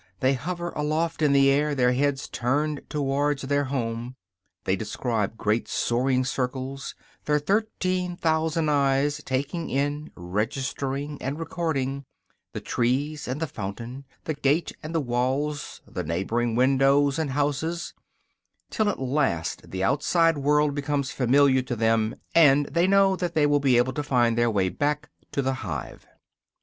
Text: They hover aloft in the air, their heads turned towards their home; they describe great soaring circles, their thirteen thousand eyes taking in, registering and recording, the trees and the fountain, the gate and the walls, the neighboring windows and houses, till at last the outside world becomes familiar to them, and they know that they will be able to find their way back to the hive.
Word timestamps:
They 0.19 0.33
hover 0.33 0.71
aloft 0.71 1.21
in 1.21 1.31
the 1.31 1.51
air, 1.51 1.75
their 1.75 1.91
heads 1.91 2.27
turned 2.27 2.81
towards 2.89 3.43
their 3.43 3.65
home; 3.65 4.15
they 4.63 4.75
describe 4.75 5.37
great 5.37 5.67
soaring 5.67 6.25
circles, 6.25 6.95
their 7.25 7.37
thirteen 7.37 8.15
thousand 8.15 8.71
eyes 8.71 9.21
taking 9.23 9.69
in, 9.69 10.09
registering 10.15 11.21
and 11.21 11.37
recording, 11.37 12.03
the 12.51 12.59
trees 12.61 13.27
and 13.27 13.39
the 13.39 13.45
fountain, 13.45 14.05
the 14.23 14.33
gate 14.33 14.71
and 14.81 14.95
the 14.95 14.99
walls, 14.99 15.81
the 15.87 16.01
neighboring 16.03 16.55
windows 16.55 17.19
and 17.19 17.29
houses, 17.29 17.93
till 18.71 18.89
at 18.89 18.97
last 18.99 19.69
the 19.69 19.83
outside 19.83 20.39
world 20.39 20.73
becomes 20.73 21.11
familiar 21.11 21.61
to 21.61 21.75
them, 21.75 22.15
and 22.33 22.65
they 22.71 22.87
know 22.87 23.15
that 23.15 23.35
they 23.35 23.45
will 23.45 23.59
be 23.59 23.77
able 23.77 23.93
to 23.93 24.01
find 24.01 24.35
their 24.35 24.49
way 24.49 24.67
back 24.67 25.09
to 25.31 25.43
the 25.43 25.53
hive. 25.61 26.07